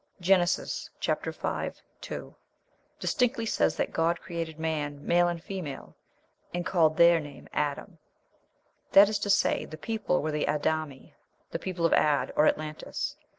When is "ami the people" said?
10.65-11.85